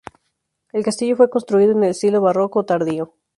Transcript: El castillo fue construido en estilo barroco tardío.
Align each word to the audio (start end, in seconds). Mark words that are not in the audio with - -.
El 0.73 0.83
castillo 0.83 1.15
fue 1.15 1.29
construido 1.29 1.73
en 1.73 1.83
estilo 1.83 2.21
barroco 2.21 2.65
tardío. 2.65 3.13